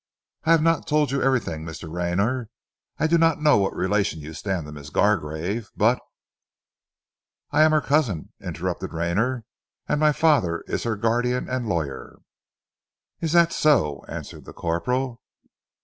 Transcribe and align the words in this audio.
"I 0.45 0.49
have 0.51 0.63
not 0.63 0.87
told 0.87 1.11
you 1.11 1.21
everything, 1.21 1.63
Mr. 1.63 1.87
Rayner. 1.87 2.49
I 2.97 3.05
do 3.05 3.19
not 3.19 3.39
know 3.39 3.57
what 3.59 3.75
relation 3.75 4.19
you 4.19 4.33
stand 4.33 4.65
to 4.65 4.71
Miss 4.71 4.89
Gargrave, 4.89 5.69
but" 5.75 5.99
"I 7.51 7.61
am 7.61 7.69
her 7.69 7.81
cousin," 7.81 8.33
interrupted 8.41 8.93
Rayner, 8.93 9.45
"and 9.87 9.99
my 9.99 10.11
father 10.11 10.61
is 10.65 10.81
her 10.85 10.95
guardian 10.95 11.47
and 11.47 11.69
lawyer." 11.69 12.17
"Is 13.19 13.33
that 13.33 13.53
so?" 13.53 14.03
answered 14.07 14.45
the 14.45 14.53
corporal. 14.53 15.21